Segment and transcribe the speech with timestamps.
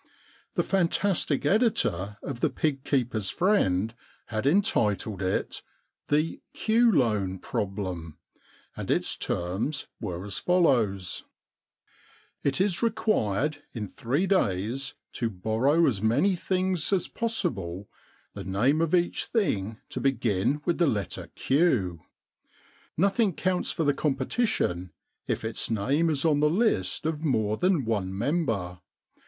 [0.55, 3.93] The fantastic editor of The Pig Keepers' Friend
[4.25, 8.17] had entitled it, * The Q Loan Problem,*
[8.75, 11.25] and its terms were as follows:—
[12.05, 17.87] * It is required in three days to borrow as many things as possible,
[18.33, 22.01] the name of each 200 The Threepenny Problem thing to begin with the letter Q.
[22.97, 24.93] Nothing counts for the competition
[25.27, 28.79] if its name is on the list of more than one member.